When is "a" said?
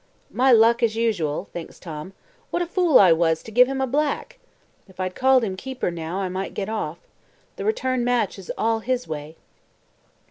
2.63-2.65, 3.79-3.85